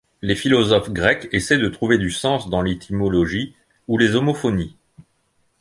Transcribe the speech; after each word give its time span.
Les 0.23 0.33
philosophes 0.35 0.89
grecs 0.91 1.29
essaient 1.31 1.59
de 1.59 1.69
trouver 1.69 1.99
du 1.99 2.09
sens 2.09 2.49
dans 2.49 2.63
l'étymologie 2.63 3.53
ou 3.87 3.99
les 3.99 4.15
homophonies. 4.15 4.75